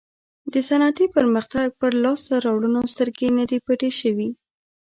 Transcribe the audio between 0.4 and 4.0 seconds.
د صنعتي پرمختګ پر لاسته راوړنو سترګې نه دي پټې